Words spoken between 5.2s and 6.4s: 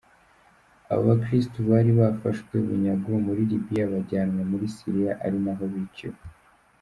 ari naho biciwe.